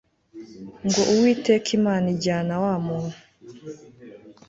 ngo 0.87 1.01
Uwiteka 1.11 1.69
Imana 1.79 2.05
ijyana 2.15 2.53
wa 2.63 2.75
muntu 2.85 3.17